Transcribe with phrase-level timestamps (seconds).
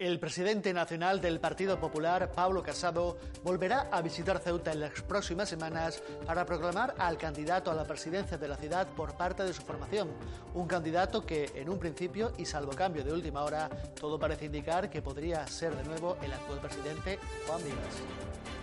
[0.00, 5.48] El presidente nacional del Partido Popular, Pablo Casado, volverá a visitar Ceuta en las próximas
[5.48, 9.62] semanas para proclamar al candidato a la presidencia de la ciudad por parte de su
[9.62, 10.10] formación.
[10.52, 14.90] Un candidato que, en un principio y salvo cambio de última hora, todo parece indicar
[14.90, 18.53] que podría ser de nuevo el actual presidente Juan Vivas.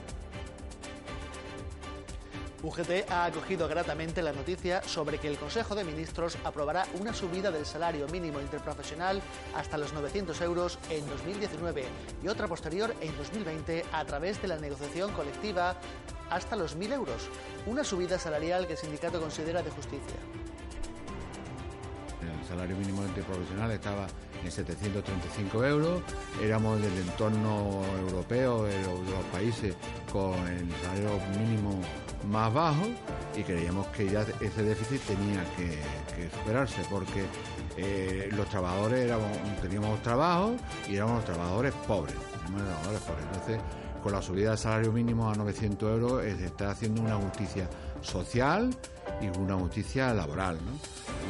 [2.64, 7.50] UGT ha acogido gratamente la noticia sobre que el Consejo de Ministros aprobará una subida
[7.50, 9.22] del salario mínimo interprofesional
[9.56, 11.84] hasta los 900 euros en 2019
[12.24, 15.76] y otra posterior en 2020 a través de la negociación colectiva
[16.30, 17.30] hasta los 1.000 euros,
[17.66, 20.16] una subida salarial que el sindicato considera de justicia.
[22.52, 24.08] El salario mínimo interprofesional estaba
[24.44, 26.02] en 735 euros,
[26.44, 29.74] éramos del entorno europeo, de los países
[30.12, 31.80] con el salario mínimo
[32.30, 32.84] más bajo
[33.38, 35.80] y creíamos que ya ese déficit tenía que,
[36.40, 37.24] superarse porque
[37.78, 39.30] eh, los trabajadores éramos,
[39.62, 40.56] teníamos trabajo
[40.90, 42.16] y éramos trabajadores pobres,
[42.46, 43.26] trabajadores pobres.
[43.32, 43.62] Entonces,
[44.04, 47.70] con la subida del salario mínimo a 900 euros se está haciendo una justicia
[48.02, 48.70] social
[49.22, 50.58] y una justicia laboral.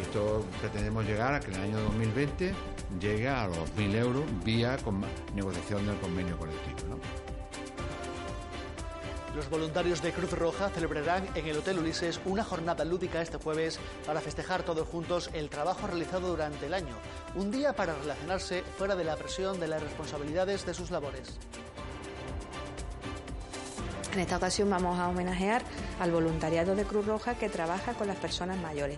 [0.02, 2.54] Y esto pretendemos llegar a que en el año 2020
[3.00, 4.76] llegue a los 1.000 euros vía
[5.36, 6.90] negociación del convenio colectivo.
[6.90, 6.98] ¿no?
[9.36, 13.80] Los voluntarios de Cruz Roja celebrarán en el Hotel Ulises una jornada lúdica este jueves
[14.06, 16.96] para festejar todos juntos el trabajo realizado durante el año.
[17.36, 21.38] Un día para relacionarse fuera de la presión de las responsabilidades de sus labores.
[24.14, 25.62] En esta ocasión vamos a homenajear
[26.00, 28.98] al voluntariado de Cruz Roja que trabaja con las personas mayores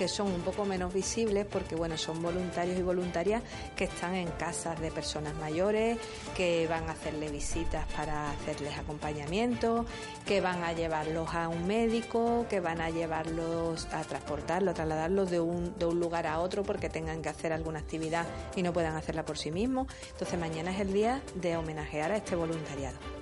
[0.00, 3.42] que son un poco menos visibles porque bueno, son voluntarios y voluntarias
[3.76, 5.98] que están en casas de personas mayores,
[6.34, 9.84] que van a hacerle visitas para hacerles acompañamiento,
[10.24, 15.30] que van a llevarlos a un médico, que van a llevarlos a transportarlos, a trasladarlos
[15.30, 18.24] de un, de un lugar a otro porque tengan que hacer alguna actividad
[18.56, 19.86] y no puedan hacerla por sí mismos.
[20.12, 23.19] Entonces mañana es el día de homenajear a este voluntariado.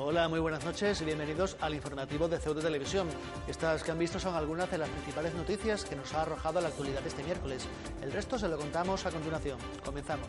[0.00, 3.08] Hola, muy buenas noches y bienvenidos al informativo de Ceuta Televisión.
[3.48, 6.68] Estas que han visto son algunas de las principales noticias que nos ha arrojado la
[6.68, 7.66] actualidad este miércoles.
[8.00, 9.58] El resto se lo contamos a continuación.
[9.84, 10.28] Comenzamos.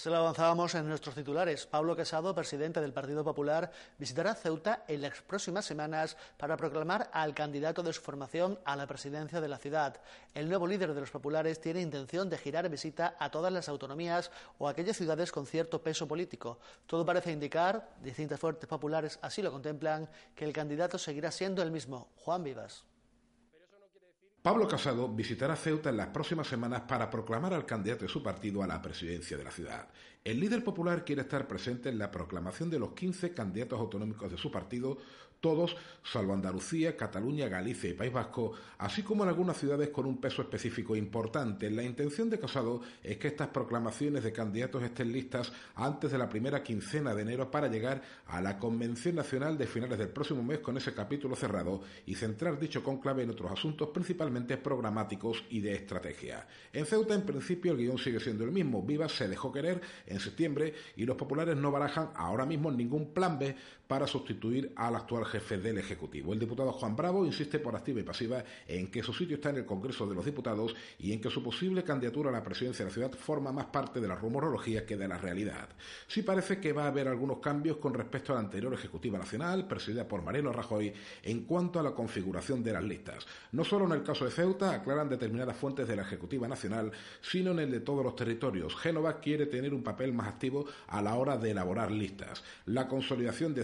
[0.00, 1.66] Se lo avanzábamos en nuestros titulares.
[1.66, 7.34] Pablo Casado, presidente del Partido Popular, visitará Ceuta en las próximas semanas para proclamar al
[7.34, 10.00] candidato de su formación a la presidencia de la ciudad.
[10.32, 14.30] El nuevo líder de los populares tiene intención de girar visita a todas las autonomías
[14.56, 16.60] o aquellas ciudades con cierto peso político.
[16.86, 21.70] Todo parece indicar, distintas fuertes populares así lo contemplan, que el candidato seguirá siendo el
[21.70, 22.89] mismo, Juan Vivas.
[24.42, 28.62] Pablo Casado visitará Ceuta en las próximas semanas para proclamar al candidato de su partido
[28.62, 29.88] a la presidencia de la ciudad.
[30.24, 34.38] El líder popular quiere estar presente en la proclamación de los 15 candidatos autonómicos de
[34.38, 34.96] su partido
[35.40, 40.20] todos, salvo Andalucía, Cataluña, Galicia y País Vasco, así como en algunas ciudades con un
[40.20, 41.70] peso específico importante.
[41.70, 46.28] La intención de Casado es que estas proclamaciones de candidatos estén listas antes de la
[46.28, 50.58] primera quincena de enero para llegar a la Convención Nacional de finales del próximo mes
[50.58, 55.74] con ese capítulo cerrado y centrar dicho conclave en otros asuntos principalmente programáticos y de
[55.74, 56.46] estrategia.
[56.72, 58.82] En Ceuta, en principio, el guion sigue siendo el mismo.
[58.82, 63.38] Vivas se dejó querer en septiembre y los populares no barajan ahora mismo ningún plan
[63.38, 66.32] B para sustituir al actual jefe del Ejecutivo.
[66.32, 69.56] El diputado Juan Bravo insiste por activa y pasiva en que su sitio está en
[69.56, 72.90] el Congreso de los Diputados y en que su posible candidatura a la presidencia de
[72.90, 75.70] la ciudad forma más parte de la rumorología que de la realidad.
[76.06, 79.66] Sí parece que va a haber algunos cambios con respecto a la anterior Ejecutiva Nacional,
[79.66, 80.92] presidida por Mariano Rajoy,
[81.22, 83.26] en cuanto a la configuración de las listas.
[83.52, 86.92] No solo en el caso de Ceuta, aclaran determinadas fuentes de la Ejecutiva Nacional,
[87.22, 88.76] sino en el de todos los territorios.
[88.76, 92.42] Génova quiere tener un papel más activo a la hora de elaborar listas.
[92.66, 93.60] La consolidación de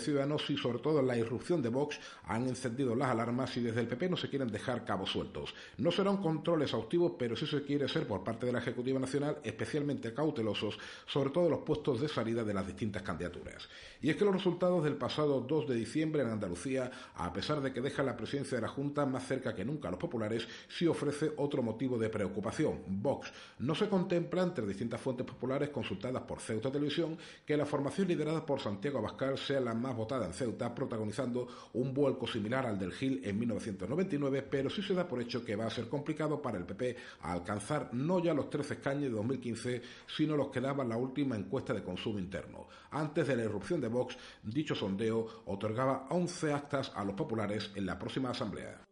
[0.49, 4.09] y sobre todo la irrupción de Vox han encendido las alarmas y desde el PP
[4.09, 5.55] no se quieren dejar cabos sueltos.
[5.79, 8.99] No será un control exhaustivo, pero sí se quiere ser por parte de la Ejecutiva
[8.99, 13.69] Nacional especialmente cautelosos sobre todo los puestos de salida de las distintas candidaturas.
[14.01, 17.73] Y es que los resultados del pasado 2 de diciembre en Andalucía, a pesar de
[17.73, 20.87] que deja la presidencia de la Junta más cerca que nunca a los populares, sí
[20.87, 22.83] ofrece otro motivo de preocupación.
[22.87, 28.09] Vox no se contempla entre distintas fuentes populares consultadas por Ceuta Televisión que la formación
[28.09, 32.79] liderada por Santiago Abascal sea la más votada en Ceuta, protagonizando un vuelco similar al
[32.79, 36.41] del Gil en 1999, pero sí se da por hecho que va a ser complicado
[36.41, 39.83] para el PP alcanzar no ya los 13 escaños de 2015,
[40.17, 42.69] sino los que daban la última encuesta de consumo interno.
[42.91, 47.87] Antes de la irrupción de Vox, dicho sondeo otorgaba 11 actas a los populares en
[47.87, 48.87] la próxima asamblea.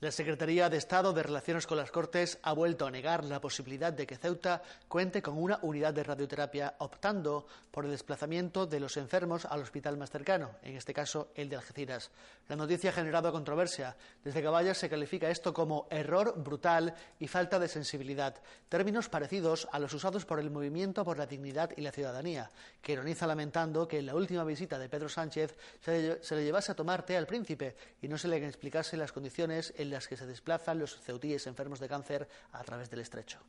[0.00, 3.94] La Secretaría de Estado de Relaciones con las Cortes ha vuelto a negar la posibilidad
[3.94, 8.98] de que Ceuta cuente con una unidad de radioterapia, optando por el desplazamiento de los
[8.98, 12.10] enfermos al hospital más cercano, en este caso el de Algeciras.
[12.46, 13.96] La noticia ha generado controversia.
[14.22, 18.34] Desde Caballas se califica esto como error brutal y falta de sensibilidad,
[18.68, 22.50] términos parecidos a los usados por el Movimiento por la Dignidad y la Ciudadanía,
[22.82, 26.76] que ironiza lamentando que en la última visita de Pedro Sánchez se, le llevase a
[26.76, 30.78] tomar té al príncipe y no se le explicase las condiciones en que se desplazan
[30.78, 33.40] los ceutíes enfermos de cáncer a través del estrecho.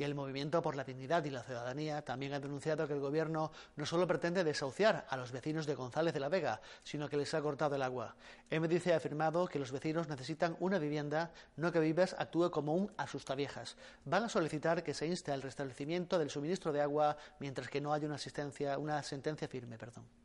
[0.00, 3.52] y el Movimiento por la Dignidad y la Ciudadanía también ha denunciado que el Gobierno
[3.76, 7.34] no solo pretende desahuciar a los vecinos de González de la Vega, sino que les
[7.34, 8.16] ha cortado el agua.
[8.50, 12.90] MDC ha afirmado que los vecinos necesitan una vivienda, no que Vives actúe como un
[12.96, 13.76] asustaviejas.
[14.06, 17.92] Van a solicitar que se inste al restablecimiento del suministro de agua mientras que no
[17.92, 19.76] haya una, asistencia, una sentencia firme.
[19.76, 20.19] Perdón.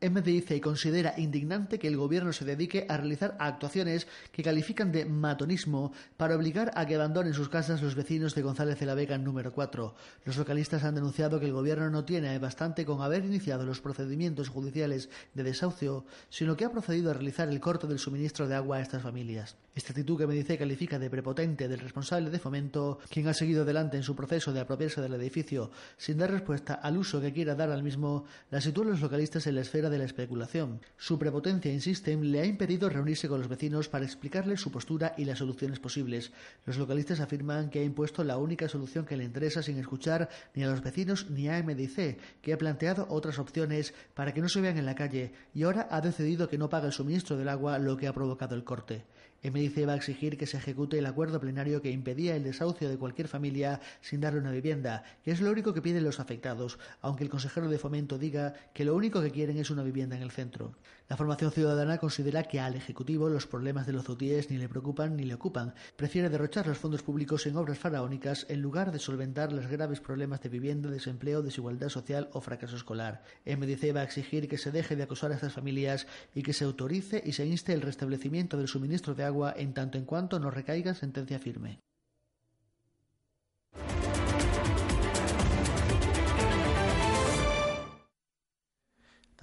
[0.00, 4.92] M dice y considera indignante que el gobierno se dedique a realizar actuaciones que califican
[4.92, 8.94] de matonismo para obligar a que abandonen sus casas los vecinos de González de la
[8.94, 9.94] Vega número 4.
[10.24, 14.48] Los localistas han denunciado que el gobierno no tiene bastante con haber iniciado los procedimientos
[14.48, 18.76] judiciales de desahucio, sino que ha procedido a realizar el corte del suministro de agua
[18.76, 19.56] a estas familias.
[19.74, 23.62] Esta actitud que me dice califica de prepotente del responsable de fomento, quien ha seguido
[23.62, 27.54] adelante en su proceso de apropiarse del edificio sin dar respuesta al uso que quiera
[27.54, 30.80] dar al mismo, la sitúa los localistas en la esfera de la especulación.
[30.96, 35.24] Su prepotencia, insisten, le ha impedido reunirse con los vecinos para explicarles su postura y
[35.24, 36.32] las soluciones posibles.
[36.64, 40.62] Los localistas afirman que ha impuesto la única solución que le interesa sin escuchar ni
[40.62, 44.60] a los vecinos ni a MDC, que ha planteado otras opciones para que no se
[44.60, 47.78] vean en la calle y ahora ha decidido que no pague el suministro del agua,
[47.78, 49.04] lo que ha provocado el corte.
[49.42, 52.98] MDC va a exigir que se ejecute el acuerdo plenario que impedía el desahucio de
[52.98, 57.24] cualquier familia sin darle una vivienda, que es lo único que piden los afectados, aunque
[57.24, 60.30] el consejero de fomento diga que lo único que quieren es una vivienda en el
[60.30, 60.74] centro.
[61.08, 65.16] La formación ciudadana considera que al Ejecutivo los problemas de los zutíes ni le preocupan
[65.16, 65.72] ni le ocupan.
[65.94, 70.40] Prefiere derrochar los fondos públicos en obras faraónicas en lugar de solventar los graves problemas
[70.40, 73.22] de vivienda, desempleo, desigualdad social o fracaso escolar.
[73.44, 76.64] MDC va a exigir que se deje de acosar a estas familias y que se
[76.64, 80.50] autorice y se inste el restablecimiento del suministro de agua en tanto en cuanto no
[80.50, 81.78] recaiga sentencia firme.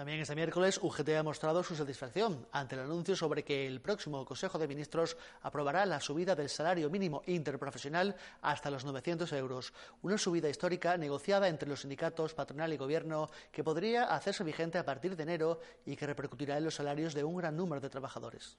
[0.03, 4.25] También este miércoles UGT ha mostrado su satisfacción ante el anuncio sobre que el próximo
[4.25, 9.71] Consejo de Ministros aprobará la subida del salario mínimo interprofesional hasta los 900 euros,
[10.01, 14.83] una subida histórica negociada entre los sindicatos, patronal y gobierno que podría hacerse vigente a
[14.83, 18.57] partir de enero y que repercutirá en los salarios de un gran número de trabajadores.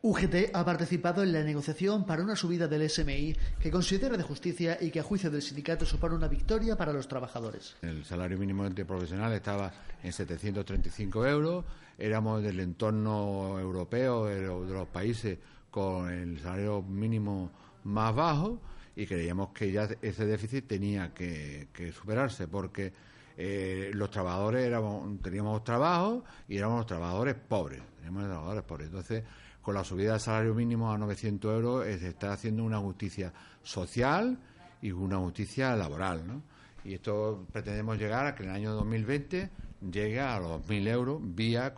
[0.00, 4.78] UGT ha participado en la negociación para una subida del SMI que considera de justicia
[4.80, 7.76] y que a juicio del sindicato supone una victoria para los trabajadores.
[7.82, 11.64] El salario mínimo interprofesional estaba en 735 euros,
[11.98, 17.50] éramos del entorno europeo, de los países con el salario mínimo
[17.82, 18.60] más bajo
[18.94, 22.92] y creíamos que ya ese déficit tenía que, superarse porque
[23.36, 28.86] eh, los trabajadores éramos, teníamos trabajo y éramos trabajadores pobres, teníamos trabajadores pobres.
[28.86, 29.24] Entonces,
[29.62, 33.32] con la subida del salario mínimo a 900 euros se está haciendo una justicia
[33.62, 34.38] social
[34.80, 36.26] y una justicia laboral.
[36.26, 36.42] ¿no?
[36.84, 39.50] Y esto pretendemos llegar a que en el año 2020
[39.92, 41.74] llegue a los 2.000 euros vía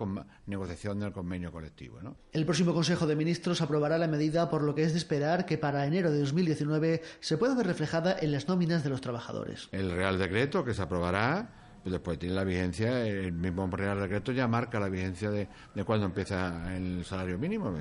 [0.47, 2.00] negociación del convenio colectivo.
[2.03, 2.17] ¿no?
[2.32, 5.59] El próximo Consejo de Ministros aprobará la medida, por lo que es de esperar que
[5.59, 9.69] para enero de 2019 se pueda ver reflejada en las nóminas de los trabajadores.
[9.73, 14.33] El Real Decreto que se aprobará pues después tiene la vigencia, el mismo Real Decreto
[14.33, 17.75] ya marca la vigencia de, de cuando empieza el salario mínimo.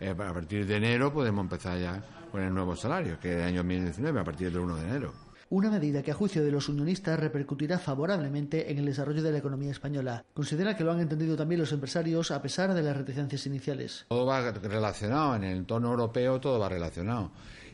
[0.00, 3.42] Eh, a partir de enero podemos empezar ya con el nuevo salario, que es el
[3.44, 5.12] año 2019, a partir del 1 de enero.
[5.50, 9.38] Una medida que a juicio de los unionistas repercutirá favorablemente en el desarrollo de la
[9.38, 10.24] economía española.
[10.32, 14.06] Considera que lo han entendido también los empresarios a pesar de las reticencias iniciales.
[14.08, 17.32] Todo va relacionado, en el entorno europeo todo va relacionado.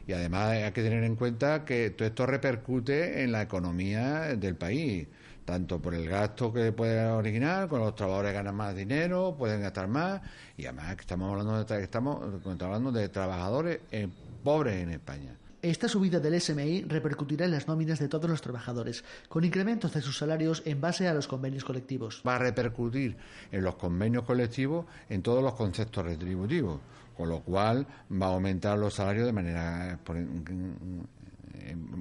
[0.08, 4.56] Y además hay que tener en cuenta que todo esto repercute en la economía del
[4.56, 5.06] país
[5.44, 9.88] tanto por el gasto que puede originar, con los trabajadores ganan más dinero, pueden gastar
[9.88, 10.20] más,
[10.58, 12.22] y además estamos hablando de, estamos,
[12.60, 14.08] hablando de trabajadores eh,
[14.44, 15.36] pobres en España.
[15.62, 20.02] Esta subida del SMI repercutirá en las nóminas de todos los trabajadores, con incrementos de
[20.02, 22.22] sus salarios en base a los convenios colectivos.
[22.26, 23.16] Va a repercutir
[23.50, 26.80] en los convenios colectivos en todos los conceptos retributivos,
[27.18, 29.98] con lo cual va a aumentar los salarios de manera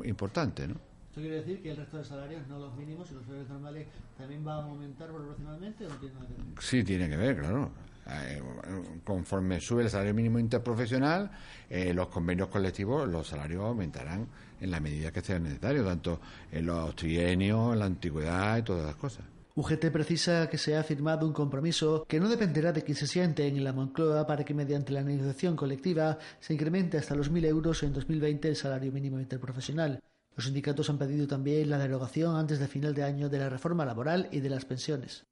[0.06, 0.76] importante, ¿no?
[1.10, 3.88] ¿Esto quiere decir que el resto de salarios, no los mínimos y los salarios normales,
[4.16, 6.46] también van a aumentar proporcionalmente o no tiene nada que ver?
[6.60, 7.72] Sí, tiene que ver, claro.
[9.04, 11.32] conforme sube el salario mínimo interprofesional,
[11.68, 14.28] eh, los convenios colectivos, los salarios aumentarán
[14.62, 16.22] en la medida que sea necesario, tanto
[16.52, 19.26] en los trienios, en la antigüedad y todas las cosas.
[19.58, 23.48] UGT precisa que se ha firmado un compromiso que no dependerá de quién se siente
[23.48, 27.82] en la Moncloa para que mediante la negociación colectiva se incremente hasta los 1.000 euros
[27.82, 30.00] en 2020 el salario mínimo interprofesional.
[30.36, 33.84] Los sindicatos han pedido también la derogación antes de final de año de la reforma
[33.84, 35.26] laboral y de las pensiones.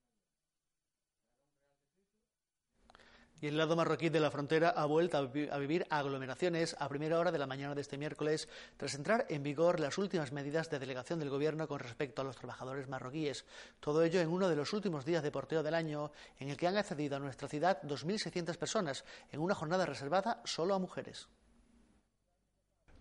[3.42, 7.32] Y el lado marroquí de la frontera ha vuelto a vivir aglomeraciones a primera hora
[7.32, 11.20] de la mañana de este miércoles, tras entrar en vigor las últimas medidas de delegación
[11.20, 13.46] del Gobierno con respecto a los trabajadores marroquíes.
[13.80, 16.68] Todo ello en uno de los últimos días de porteo del año, en el que
[16.68, 21.28] han accedido a nuestra ciudad 2.600 personas, en una jornada reservada solo a mujeres.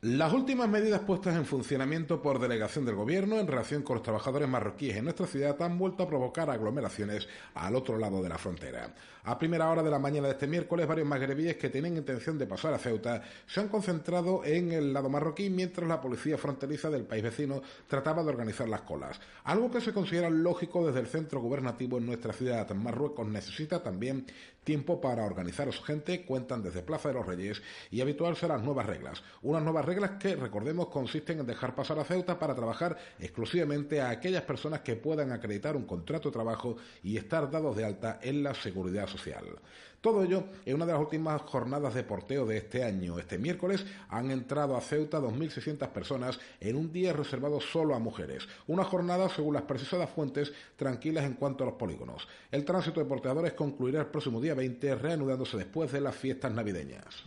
[0.05, 4.47] Las últimas medidas puestas en funcionamiento por delegación del Gobierno en relación con los trabajadores
[4.47, 8.95] marroquíes en nuestra ciudad han vuelto a provocar aglomeraciones al otro lado de la frontera.
[9.23, 12.47] A primera hora de la mañana de este miércoles, varios magrebíes que tienen intención de
[12.47, 17.07] pasar a Ceuta se han concentrado en el lado marroquí mientras la policía fronteriza del
[17.07, 19.19] país vecino trataba de organizar las colas.
[19.45, 22.69] Algo que se considera lógico desde el centro gubernativo en nuestra ciudad.
[22.75, 24.27] Marruecos necesita también
[24.65, 28.49] tiempo para organizar a su gente, cuentan desde Plaza de los Reyes y habituarse a
[28.49, 29.23] las nuevas reglas.
[29.43, 34.11] Unas nuevas reglas que, recordemos, consisten en dejar pasar a Ceuta para trabajar exclusivamente a
[34.11, 38.43] aquellas personas que puedan acreditar un contrato de trabajo y estar dados de alta en
[38.43, 39.45] la seguridad social.
[40.05, 43.19] Todo ello en una de las últimas jornadas de porteo de este año.
[43.19, 48.47] Este miércoles han entrado a Ceuta 2.600 personas en un día reservado solo a mujeres.
[48.67, 52.29] Una jornada, según las precisadas fuentes, tranquilas en cuanto a los polígonos.
[52.51, 57.25] El tránsito de porteadores concluirá el próximo día 20, reanudándose después de las fiestas navideñas.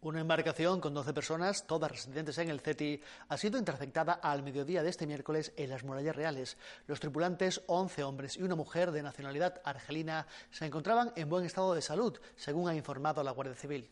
[0.00, 4.84] Una embarcación con 12 personas, todas residentes en el CETI, ha sido interceptada al mediodía
[4.84, 6.56] de este miércoles en las murallas reales.
[6.86, 11.74] Los tripulantes, 11 hombres y una mujer de nacionalidad argelina, se encontraban en buen estado
[11.74, 13.90] de salud, según ha informado la Guardia Civil.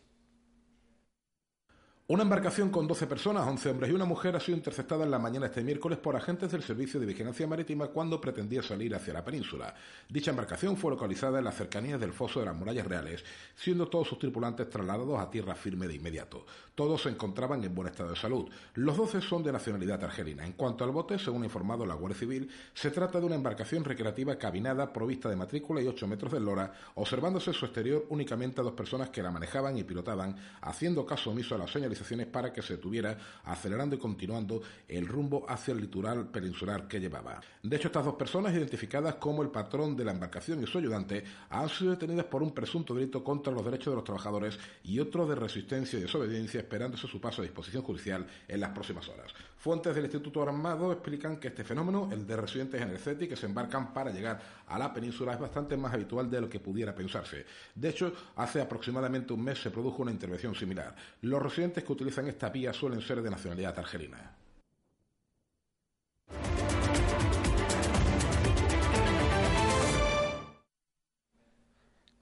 [2.09, 5.19] Una embarcación con 12 personas, 11 hombres y una mujer ha sido interceptada en la
[5.19, 9.25] mañana este miércoles por agentes del Servicio de Vigilancia Marítima cuando pretendía salir hacia la
[9.25, 9.75] península.
[10.07, 13.25] Dicha embarcación fue localizada en las cercanías del foso de las murallas reales,
[13.57, 16.45] siendo todos sus tripulantes trasladados a tierra firme de inmediato.
[16.75, 18.49] Todos se encontraban en buen estado de salud.
[18.75, 20.45] Los 12 son de nacionalidad argelina.
[20.45, 23.83] En cuanto al bote, según ha informado la Guardia Civil, se trata de una embarcación
[23.83, 28.63] recreativa cabinada provista de matrícula y 8 metros de lora, observándose su exterior únicamente a
[28.63, 31.96] dos personas que la manejaban y pilotaban, haciendo caso omiso a las señales
[32.27, 37.41] para que se tuviera acelerando y continuando el rumbo hacia el litoral peninsular que llevaba.
[37.63, 41.23] De hecho, estas dos personas, identificadas como el patrón de la embarcación y su ayudante,
[41.49, 45.27] han sido detenidas por un presunto delito contra los derechos de los trabajadores y otro
[45.27, 49.33] de resistencia y desobediencia, esperándose su paso a disposición judicial en las próximas horas.
[49.57, 53.35] Fuentes del Instituto Armado explican que este fenómeno, el de residentes en el CETI que
[53.35, 56.93] se embarcan para llegar a la península, es bastante más habitual de lo que pudiera
[56.93, 57.43] pensarse.
[57.73, 60.95] De hecho, hace aproximadamente un mes se produjo una intervención similar.
[61.21, 64.37] Los residentes que utilizan esta vía suelen ser de nacionalidad argelina.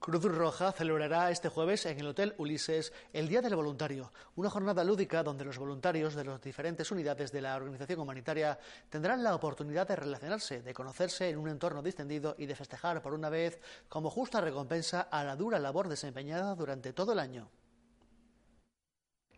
[0.06, 4.84] Cruz Roja celebrará este jueves en el Hotel Ulises el Día del Voluntario, una jornada
[4.84, 8.56] lúdica donde los voluntarios de las diferentes unidades de la organización humanitaria
[8.88, 13.14] tendrán la oportunidad de relacionarse, de conocerse en un entorno distendido y de festejar por
[13.14, 13.58] una vez
[13.88, 17.50] como justa recompensa a la dura labor desempeñada durante todo el año.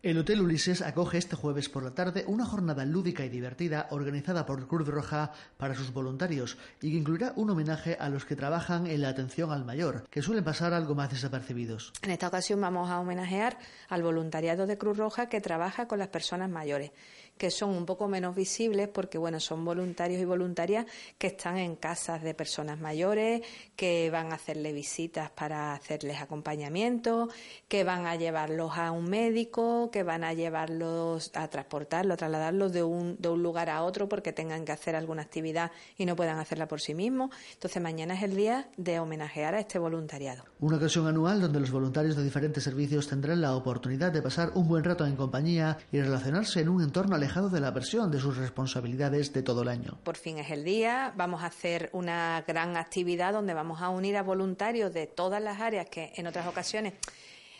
[0.01, 4.45] El Hotel Ulises acoge este jueves por la tarde una jornada lúdica y divertida organizada
[4.45, 8.87] por Cruz Roja para sus voluntarios y que incluirá un homenaje a los que trabajan
[8.87, 11.91] en la atención al mayor, que suelen pasar algo más desapercibidos.
[12.01, 13.57] En esta ocasión vamos a homenajear
[13.89, 16.91] al voluntariado de Cruz Roja que trabaja con las personas mayores
[17.39, 20.85] que son un poco menos visibles porque bueno, son voluntarios y voluntarias
[21.17, 23.41] que están en casas de personas mayores,
[23.77, 27.29] que van a hacerle visitas para hacerles acompañamiento,
[27.69, 32.73] que van a llevarlos a un médico, que van a llevarlos a transportarlos, a trasladarlos
[32.73, 36.17] de un, de un lugar a otro porque tengan que hacer alguna actividad y no
[36.17, 37.29] puedan hacerla por sí mismos.
[37.53, 40.43] Entonces mañana es el día de homenajear a este voluntariado.
[40.59, 44.67] Una ocasión anual donde los voluntarios de diferentes servicios tendrán la oportunidad de pasar un
[44.67, 48.37] buen rato en compañía y relacionarse en un entorno alejado de la versión de sus
[48.37, 49.99] responsabilidades de todo el año.
[50.03, 54.17] Por fin es el día, vamos a hacer una gran actividad donde vamos a unir
[54.17, 56.93] a voluntarios de todas las áreas que en otras ocasiones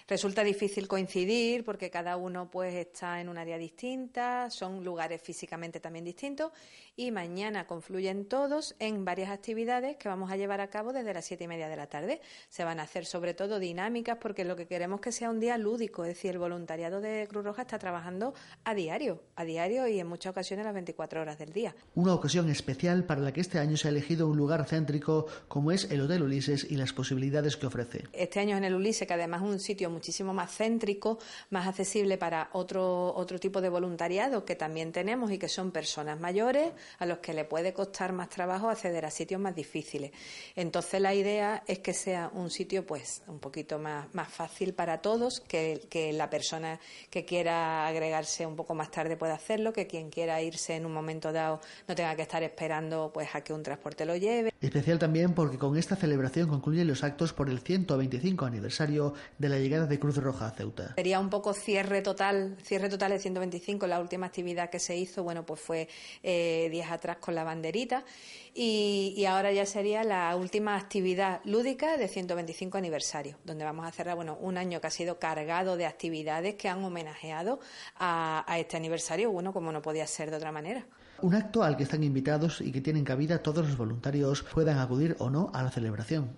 [0.10, 5.80] Resulta difícil coincidir porque cada uno pues está en un área distinta, son lugares físicamente
[5.80, 6.52] también distintos
[7.00, 11.24] y mañana confluyen todos en varias actividades que vamos a llevar a cabo desde las
[11.24, 12.20] siete y media de la tarde.
[12.50, 15.40] Se van a hacer sobre todo dinámicas porque lo que queremos es que sea un
[15.40, 18.34] día lúdico, es decir, el voluntariado de Cruz Roja está trabajando
[18.66, 21.74] a diario, a diario y en muchas ocasiones las 24 horas del día.
[21.96, 25.72] Una ocasión especial para la que este año se ha elegido un lugar céntrico como
[25.72, 28.04] es el Hotel Ulises y las posibilidades que ofrece.
[28.12, 31.18] Este año en el Ulises, que además es un sitio muchísimo más céntrico,
[31.50, 36.20] más accesible para otro, otro tipo de voluntariado que también tenemos y que son personas
[36.20, 40.12] mayores a los que le puede costar más trabajo acceder a sitios más difíciles.
[40.56, 45.02] Entonces la idea es que sea un sitio pues un poquito más, más fácil para
[45.02, 46.80] todos, que, que la persona
[47.10, 50.94] que quiera agregarse un poco más tarde pueda hacerlo, que quien quiera irse en un
[50.94, 54.54] momento dado no tenga que estar esperando pues a que un transporte lo lleve.
[54.62, 59.58] Especial también porque con esta celebración concluyen los actos por el 125 aniversario de la
[59.58, 60.94] llegada de Cruz Roja a Ceuta.
[60.96, 63.88] Sería un poco cierre total, cierre total de 125.
[63.88, 65.88] La última actividad que se hizo, bueno, pues fue
[66.24, 68.06] eh, días atrás con la banderita
[68.54, 74.16] y, ahora ya sería la última actividad lúdica de 125 aniversario, donde vamos a cerrar,
[74.16, 77.60] bueno, un año que ha sido cargado de actividades que han homenajeado
[77.98, 80.86] a, a este aniversario, bueno, como no podía ser de otra manera.
[81.22, 85.16] Un acto al que están invitados y que tienen cabida todos los voluntarios puedan acudir
[85.20, 86.38] o no a la celebración.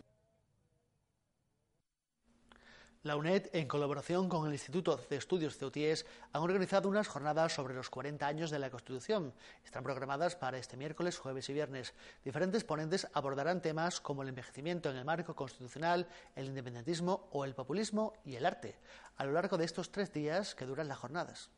[3.04, 7.74] La UNED, en colaboración con el Instituto de Estudios Ceutíes, han organizado unas jornadas sobre
[7.74, 9.34] los 40 años de la Constitución.
[9.66, 11.96] Están programadas para este miércoles, jueves y viernes.
[12.24, 17.56] Diferentes ponentes abordarán temas como el envejecimiento en el marco constitucional, el independentismo o el
[17.56, 18.78] populismo y el arte,
[19.16, 21.50] a lo largo de estos tres días que duran las jornadas.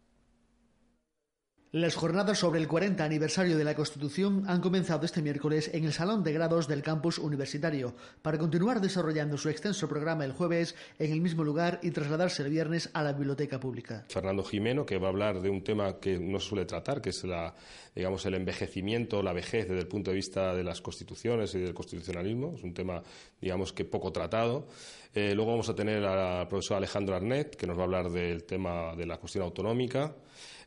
[1.75, 5.91] Las jornadas sobre el 40 aniversario de la Constitución han comenzado este miércoles en el
[5.91, 11.11] Salón de Grados del campus universitario, para continuar desarrollando su extenso programa el jueves en
[11.11, 14.05] el mismo lugar y trasladarse el viernes a la Biblioteca Pública.
[14.07, 17.23] Fernando Jimeno, que va a hablar de un tema que no suele tratar, que es
[17.23, 17.55] la,
[17.95, 21.73] digamos, el envejecimiento, la vejez desde el punto de vista de las constituciones y del
[21.73, 22.53] constitucionalismo.
[22.55, 23.01] Es un tema,
[23.41, 24.67] digamos, que poco tratado.
[25.11, 28.43] Eh, luego vamos a tener al profesor Alejandro Arnet, que nos va a hablar del
[28.43, 30.13] tema de la cuestión autonómica.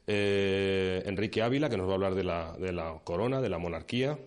[0.06, 4.18] Eh, Enrique Ávila, que nos va a hablar de la, corona, de la monarquía.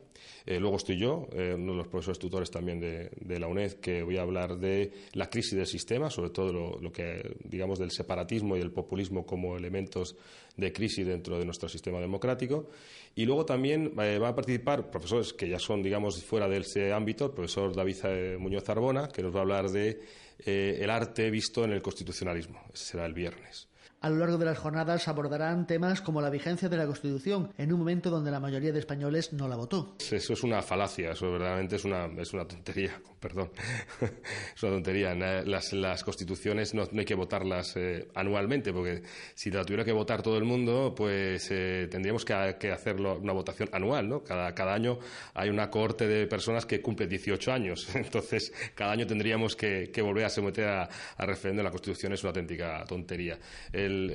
[0.45, 4.03] Eh, luego estoy yo, eh, uno de los profesores tutores también de, la UNED, que
[4.03, 8.57] voy a hablar de la crisis del sistema, sobre todo lo, que, digamos, del separatismo
[8.57, 10.15] y el populismo como elementos
[10.57, 12.69] de crisis dentro de nuestro sistema democrático.
[13.15, 17.25] Y luego también van a participar profesores que ya son, digamos, fuera de ese ámbito,
[17.25, 19.99] el profesor David Muñoz Arbona, que nos va a hablar de
[20.45, 22.61] el arte visto en el constitucionalismo.
[22.73, 23.68] Ese será el viernes.
[24.01, 27.73] A lo largo de las jornadas abordarán temas como la vigencia de la Constitución, en
[27.73, 29.97] un momento donde la mayoría de españoles no la votó.
[29.99, 33.51] Eso es una falacia, eso verdaderamente es una, es una tontería, perdón.
[34.55, 35.13] es una tontería.
[35.43, 39.03] Las, las constituciones no, hay que votarlas eh, anualmente, porque
[39.35, 43.33] si la tuviera que votar todo el mundo, pues eh, tendríamos que, que, hacerlo una
[43.33, 44.23] votación anual, ¿no?
[44.23, 44.99] Cada, cada año
[45.33, 50.01] hay una cohorte de personas que cumple 18 años, entonces cada año tendríamos que, que
[50.01, 51.65] volver a someter a, a referéndum.
[51.65, 53.37] La Constitución es una auténtica tontería.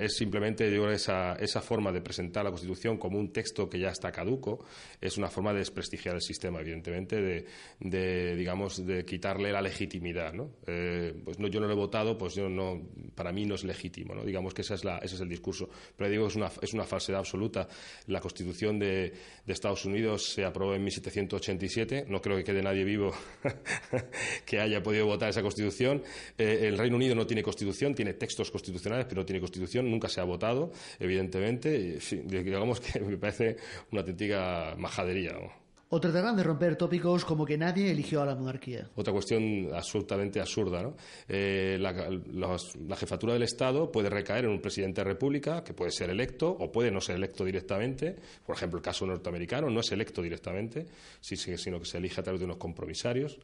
[0.01, 3.89] Es simplemente digo, esa, esa, forma de presentar la Constitución como un texto que ya
[3.89, 4.65] está caduco,
[5.01, 7.45] es una forma de desprestigiar el sistema, evidentemente,
[7.81, 10.33] de, digamos, de quitarle la legitimidad.
[10.33, 10.51] ¿no?
[10.67, 12.81] Eh, pues no, yo no lo he votado, pues yo no,
[13.15, 14.15] para mí no es legítimo.
[14.15, 14.25] ¿no?
[14.25, 15.69] Digamos que esa es la, ese es el discurso.
[15.97, 17.67] Pero digo, es una, es una falsedad absoluta.
[18.07, 19.13] La Constitución de,
[19.45, 22.07] de Estados Unidos se aprobó en 1787.
[22.09, 23.13] No creo que quede nadie vivo
[24.47, 26.03] que haya podido votar esa Constitución.
[26.39, 30.09] Eh, el Reino Unido no tiene Constitución, tiene textos constitucionales, pero no tiene Constitución nunca
[30.09, 33.57] se ha votado, evidentemente, y, digamos que me parece
[33.91, 35.33] una auténtica majadería.
[35.33, 35.65] ¿no?
[35.95, 38.91] O tratarán de romper tópicos como que nadie eligió a la monarquía.
[38.97, 40.83] Otra cuestión absolutamente absurda.
[40.83, 40.97] ¿no?
[41.29, 42.57] Eh, la, la,
[42.89, 46.51] la, jefatura del Estado puede recaer en un presidente de República que puede ser electo
[46.51, 48.17] o puede no ser electo directamente.
[48.45, 50.87] Por ejemplo, el caso norteamericano no es electo directamente,
[51.21, 53.39] sino que se elige a través de unos compromisarios.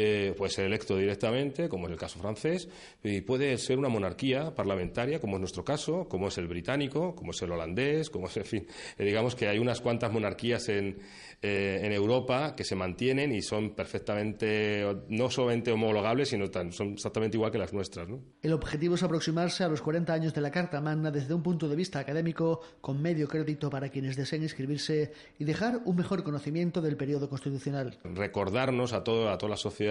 [0.00, 2.68] Eh, puede ser electo directamente, como es el caso francés,
[3.02, 7.32] y puede ser una monarquía parlamentaria, como es nuestro caso, como es el británico, como
[7.32, 10.98] es el holandés, como es, en fin, eh, digamos que hay unas cuantas monarquías en,
[11.42, 16.92] eh, en Europa que se mantienen y son perfectamente, no solamente homologables, sino tan, son
[16.92, 18.08] exactamente igual que las nuestras.
[18.08, 18.20] ¿no?
[18.40, 21.68] El objetivo es aproximarse a los 40 años de la Carta Magna desde un punto
[21.68, 26.80] de vista académico, con medio crédito para quienes deseen inscribirse y dejar un mejor conocimiento
[26.80, 27.98] del periodo constitucional.
[28.04, 29.87] Recordarnos a, todo, a toda la sociedad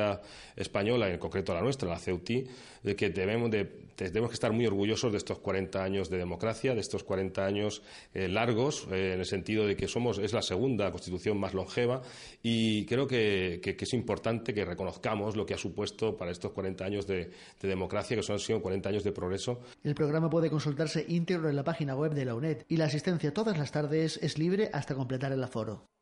[0.56, 2.46] española, en concreto la nuestra, la CEUTI,
[2.84, 6.74] de que debemos, de, tenemos que estar muy orgullosos de estos 40 años de democracia,
[6.74, 7.82] de estos 40 años
[8.14, 12.02] eh, largos, eh, en el sentido de que somos, es la segunda constitución más longeva
[12.42, 17.08] y creo que, es importante que reconozcamos lo que ha supuesto para estos 40 años
[17.08, 17.32] de,
[17.62, 19.60] de democracia, que son sido 40 años de progreso.
[19.84, 23.34] El programa puede consultarse íntegro en la página web de la UNED y la asistencia
[23.34, 25.97] todas las tardes es libre hasta completar el aforo.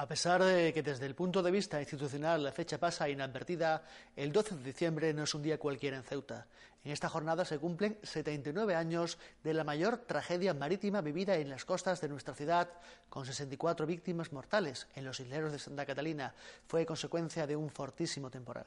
[0.00, 3.82] A pesar de que desde el punto de vista institucional la fecha pasa inadvertida,
[4.14, 6.46] el 12 de diciembre no es un día cualquiera en Ceuta.
[6.84, 11.64] En esta jornada se cumplen 79 años de la mayor tragedia marítima vivida en las
[11.64, 12.70] costas de nuestra ciudad,
[13.08, 16.32] con 64 víctimas mortales en los isleros de Santa Catalina.
[16.68, 18.66] Fue consecuencia de un fortísimo temporal.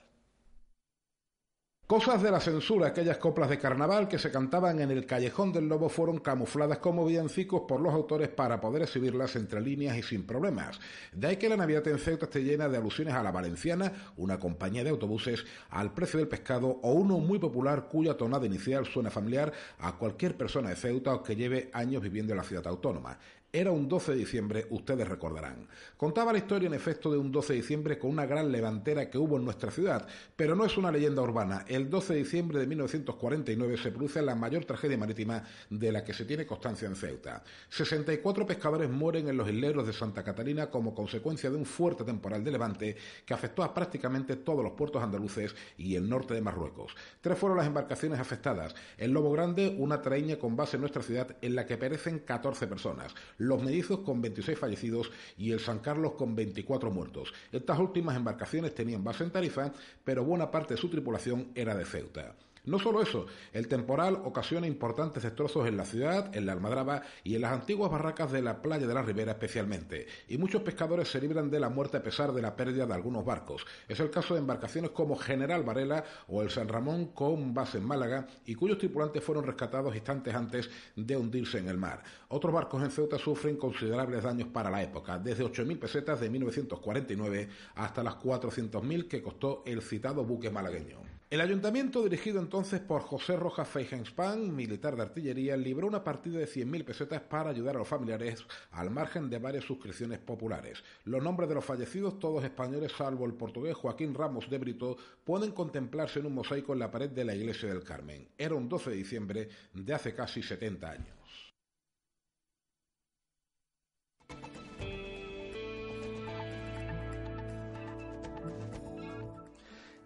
[1.87, 5.67] Cosas de la censura, aquellas coplas de carnaval que se cantaban en el Callejón del
[5.67, 10.25] Lobo fueron camufladas como villancicos por los autores para poder exhibirlas entre líneas y sin
[10.25, 10.79] problemas.
[11.11, 14.39] De ahí que la Navidad en Ceuta esté llena de alusiones a la Valenciana, una
[14.39, 19.09] compañía de autobuses, al precio del pescado o uno muy popular cuya tonada inicial suena
[19.09, 23.19] familiar a cualquier persona de Ceuta o que lleve años viviendo en la ciudad autónoma.
[23.53, 25.67] Era un 12 de diciembre, ustedes recordarán.
[25.97, 29.17] Contaba la historia en efecto de un 12 de diciembre con una gran levantera que
[29.17, 31.65] hubo en nuestra ciudad, pero no es una leyenda urbana.
[31.67, 36.13] El 12 de diciembre de 1949 se produce la mayor tragedia marítima de la que
[36.13, 37.43] se tiene constancia en Ceuta.
[37.67, 42.45] 64 pescadores mueren en los isleros de Santa Catalina como consecuencia de un fuerte temporal
[42.45, 46.95] de levante que afectó a prácticamente todos los puertos andaluces y el norte de Marruecos.
[47.19, 48.73] Tres fueron las embarcaciones afectadas.
[48.97, 52.67] El Lobo Grande, una traíña con base en nuestra ciudad en la que perecen 14
[52.67, 57.33] personas los Mellizos con 26 fallecidos y el San Carlos con 24 muertos.
[57.51, 59.71] Estas últimas embarcaciones tenían base en Tarifa,
[60.03, 62.35] pero buena parte de su tripulación era de Ceuta.
[62.63, 67.33] No solo eso, el temporal ocasiona importantes destrozos en la ciudad, en la Almadraba y
[67.33, 71.19] en las antiguas barracas de la playa de la Ribera especialmente, y muchos pescadores se
[71.19, 73.65] libran de la muerte a pesar de la pérdida de algunos barcos.
[73.87, 77.85] Es el caso de embarcaciones como General Varela o el San Ramón con base en
[77.85, 82.03] Málaga y cuyos tripulantes fueron rescatados instantes antes de hundirse en el mar.
[82.27, 87.49] Otros barcos en Ceuta sufren considerables daños para la época, desde 8.000 pesetas de 1949
[87.73, 91.20] hasta las 400.000 que costó el citado buque malagueño.
[91.31, 96.45] El ayuntamiento, dirigido entonces por José Rojas Feijenspan, militar de artillería, libró una partida de
[96.45, 100.83] 100.000 pesetas para ayudar a los familiares al margen de varias suscripciones populares.
[101.05, 105.53] Los nombres de los fallecidos, todos españoles salvo el portugués Joaquín Ramos de Brito, pueden
[105.53, 108.27] contemplarse en un mosaico en la pared de la iglesia del Carmen.
[108.37, 111.20] Era un 12 de diciembre de hace casi 70 años.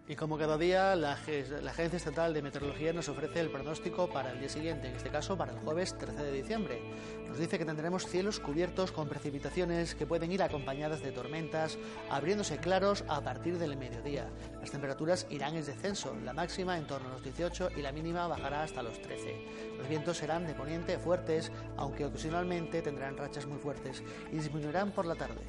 [0.08, 4.38] Y como cada día, la, Agencia Estatal de Meteorología nos ofrece el pronóstico para el
[4.38, 6.80] día siguiente, en este caso para el jueves 13 de diciembre.
[7.26, 11.76] Nos dice que tendremos cielos cubiertos con precipitaciones que pueden ir acompañadas de tormentas,
[12.08, 14.28] abriéndose claros a partir del mediodía.
[14.60, 18.28] Las temperaturas irán en descenso, la máxima en torno a los 18 y la mínima
[18.28, 19.76] bajará hasta los 13.
[19.76, 25.04] Los vientos serán de poniente fuertes, aunque ocasionalmente tendrán rachas muy fuertes y disminuirán por
[25.04, 25.42] la tarde.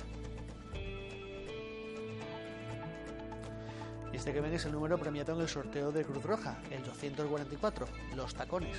[4.34, 8.36] Que ven es el número premiado en el sorteo de Cruz Roja, el 244, Los
[8.36, 8.78] Tacones.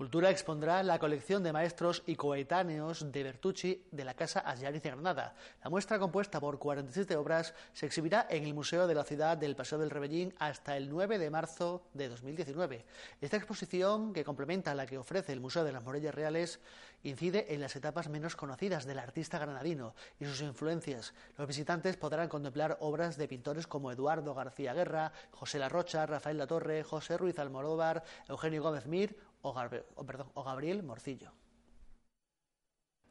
[0.00, 4.92] Cultura expondrá la colección de maestros y coetáneos de Bertucci de la Casa Asllariz de
[4.92, 5.34] Granada.
[5.62, 9.56] La muestra, compuesta por 47 obras, se exhibirá en el Museo de la Ciudad del
[9.56, 12.86] Paseo del Rebellín hasta el 9 de marzo de 2019.
[13.20, 16.60] Esta exposición, que complementa la que ofrece el Museo de las Morellas Reales,
[17.02, 21.14] incide en las etapas menos conocidas del artista granadino y sus influencias.
[21.36, 26.38] Los visitantes podrán contemplar obras de pintores como Eduardo García Guerra, José La Rocha, Rafael
[26.38, 29.54] Latorre, José Ruiz Almodóvar, Eugenio Gómez Mir o,
[30.44, 31.32] Gabriel Morcillo.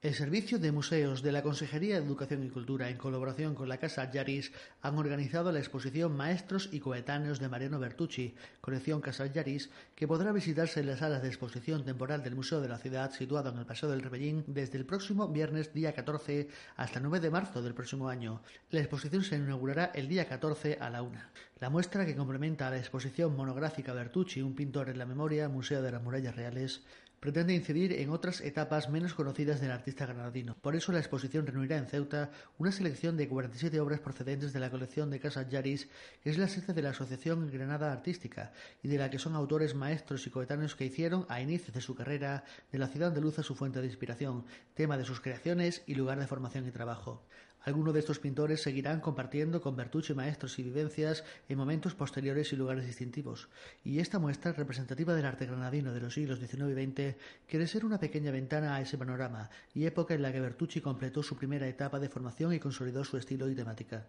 [0.01, 3.79] El Servicio de Museos de la Consejería de Educación y Cultura, en colaboración con la
[3.79, 9.69] Casa Yaris, han organizado la exposición Maestros y Coetáneos de Mariano Bertucci, colección Casa Yaris,
[9.95, 13.49] que podrá visitarse en las salas de exposición temporal del Museo de la Ciudad, situado
[13.49, 17.31] en el Paseo del Rebellín, desde el próximo viernes día 14 hasta el 9 de
[17.31, 18.41] marzo del próximo año.
[18.69, 21.29] La exposición se inaugurará el día 14 a la una.
[21.59, 25.91] La muestra que complementa la exposición monográfica Bertucci, un pintor en la memoria, Museo de
[25.91, 26.83] las Murallas Reales,
[27.19, 30.55] pretende incidir en otras etapas menos conocidas del artista granadino.
[30.61, 34.69] Por eso la exposición reunirá en Ceuta una selección de 47 obras procedentes de la
[34.69, 35.87] colección de Casa Yaris,
[36.23, 38.51] que es la sede de la Asociación Granada Artística,
[38.83, 41.95] y de la que son autores maestros y coetáneos que hicieron, a inicios de su
[41.95, 45.95] carrera, de la ciudad de a su fuente de inspiración, tema de sus creaciones y
[45.95, 47.23] lugar de formación y trabajo.
[47.61, 52.55] Algunos de estos pintores seguirán compartiendo con Bertucci maestros y vivencias en momentos posteriores y
[52.55, 53.49] lugares distintivos,
[53.83, 57.15] y esta muestra representativa del arte granadino de los siglos XIX y XX
[57.47, 61.21] quiere ser una pequeña ventana a ese panorama y época en la que Bertucci completó
[61.21, 64.07] su primera etapa de formación y consolidó su estilo y temática.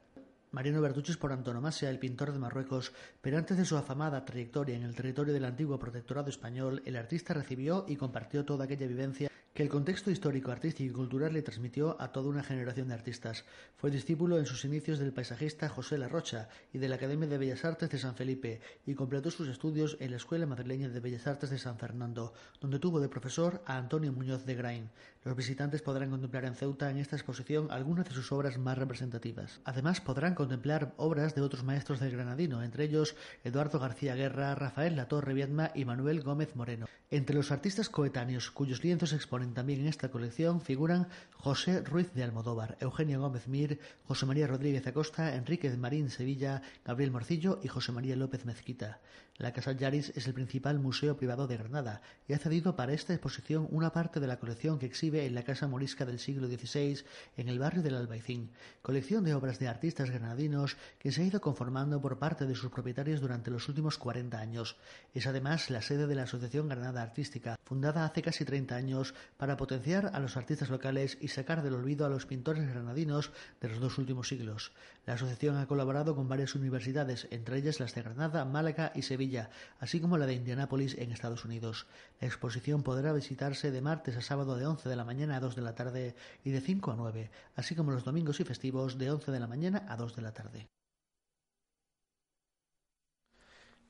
[0.52, 4.74] Mariano Bertucci es por antonomasia el pintor de Marruecos, pero antes de su afamada trayectoria
[4.74, 9.30] en el territorio del antiguo protectorado español, el artista recibió y compartió toda aquella vivencia
[9.54, 13.44] que el contexto histórico, artístico y cultural le transmitió a toda una generación de artistas.
[13.76, 17.38] Fue discípulo en sus inicios del paisajista José La Rocha y de la Academia de
[17.38, 21.26] Bellas Artes de San Felipe y completó sus estudios en la Escuela Madrileña de Bellas
[21.26, 24.90] Artes de San Fernando, donde tuvo de profesor a Antonio Muñoz de Grain.
[25.22, 29.60] Los visitantes podrán contemplar en Ceuta en esta exposición algunas de sus obras más representativas.
[29.64, 34.96] Además podrán contemplar obras de otros maestros del granadino, entre ellos Eduardo García Guerra, Rafael
[34.96, 36.86] Latorre Viedma y Manuel Gómez Moreno.
[37.10, 42.24] Entre los artistas coetáneos cuyos lienzos exponen también en esta colección figuran José Ruiz de
[42.24, 47.68] Almodóvar, Eugenio Gómez Mir, José María Rodríguez Acosta, Enrique de Marín Sevilla, Gabriel Morcillo y
[47.68, 49.00] José María López Mezquita.
[49.40, 53.14] La Casa Yaris es el principal museo privado de Granada y ha cedido para esta
[53.14, 57.02] exposición una parte de la colección que exhibe en la Casa Morisca del siglo XVI
[57.38, 58.50] en el barrio del Albaicín,
[58.82, 62.70] colección de obras de artistas granadinos que se ha ido conformando por parte de sus
[62.70, 64.76] propietarios durante los últimos 40 años.
[65.14, 69.56] Es además la sede de la Asociación Granada Artística, fundada hace casi 30 años para
[69.56, 73.80] potenciar a los artistas locales y sacar del olvido a los pintores granadinos de los
[73.80, 74.72] dos últimos siglos.
[75.06, 79.29] La asociación ha colaborado con varias universidades, entre ellas las de Granada, Málaga y Sevilla
[79.78, 81.86] así como la de Indianápolis en Estados Unidos.
[82.20, 85.56] La exposición podrá visitarse de martes a sábado de 11 de la mañana a 2
[85.56, 86.14] de la tarde
[86.44, 89.46] y de 5 a 9, así como los domingos y festivos de 11 de la
[89.46, 90.79] mañana a 2 de la tarde.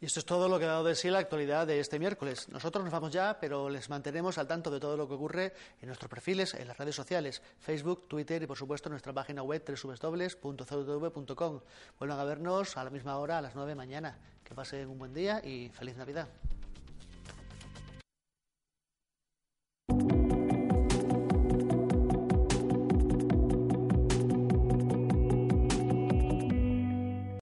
[0.00, 2.48] Y esto es todo lo que ha dado de sí la actualidad de este miércoles.
[2.48, 5.88] Nosotros nos vamos ya, pero les mantenemos al tanto de todo lo que ocurre en
[5.88, 9.62] nuestros perfiles, en las redes sociales, Facebook, Twitter y por supuesto en nuestra página web
[9.62, 11.60] www.ctv.com.
[11.98, 14.18] Vuelvan a vernos a la misma hora, a las 9 de mañana.
[14.42, 16.28] Que pasen un buen día y feliz Navidad.